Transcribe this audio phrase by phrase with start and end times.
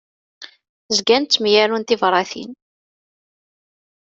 [0.97, 2.51] Zgan ttemyarun tibratin.